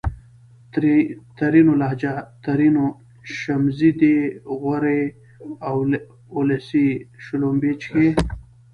ترينو 1.39 1.73
لهجه! 1.81 2.13
ترينو: 2.45 2.85
شمزې 3.39 3.91
دي 3.99 4.15
غورې 4.59 4.99
اولسۍ 6.39 6.89
:شلومبې 7.23 7.71
چښې 7.81 8.07